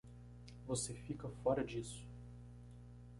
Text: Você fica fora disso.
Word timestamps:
Você 0.65 0.95
fica 0.95 1.29
fora 1.29 1.63
disso. 1.63 2.07